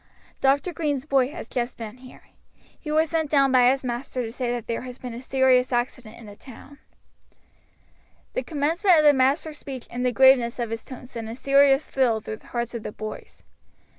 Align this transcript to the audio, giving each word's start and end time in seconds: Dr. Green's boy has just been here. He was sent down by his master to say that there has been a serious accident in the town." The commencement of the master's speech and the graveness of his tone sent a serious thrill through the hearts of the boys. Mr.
Dr. 0.39 0.73
Green's 0.73 1.05
boy 1.05 1.27
has 1.29 1.47
just 1.47 1.77
been 1.77 1.97
here. 1.97 2.23
He 2.79 2.89
was 2.89 3.11
sent 3.11 3.29
down 3.29 3.51
by 3.51 3.69
his 3.69 3.83
master 3.83 4.23
to 4.23 4.31
say 4.31 4.51
that 4.51 4.65
there 4.65 4.81
has 4.81 4.97
been 4.97 5.13
a 5.13 5.21
serious 5.21 5.71
accident 5.71 6.17
in 6.17 6.25
the 6.25 6.35
town." 6.35 6.79
The 8.33 8.41
commencement 8.41 8.97
of 8.97 9.03
the 9.03 9.13
master's 9.13 9.59
speech 9.59 9.87
and 9.91 10.03
the 10.03 10.11
graveness 10.11 10.57
of 10.57 10.71
his 10.71 10.83
tone 10.83 11.05
sent 11.05 11.29
a 11.29 11.35
serious 11.35 11.87
thrill 11.87 12.19
through 12.19 12.37
the 12.37 12.47
hearts 12.47 12.73
of 12.73 12.81
the 12.81 12.91
boys. 12.91 13.43
Mr. 13.43 13.83